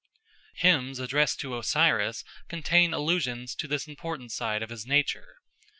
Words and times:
Hymns 0.55 0.97
addressed 0.97 1.39
to 1.41 1.55
Osiris 1.59 2.23
contain 2.49 2.91
allusions 2.91 3.53
to 3.53 3.67
this 3.67 3.87
important 3.87 4.31
side 4.31 4.63
of 4.63 4.71
his 4.71 4.87
nature. 4.87 5.35